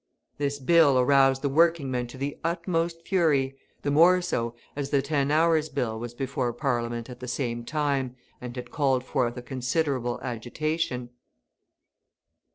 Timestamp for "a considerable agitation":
9.37-11.11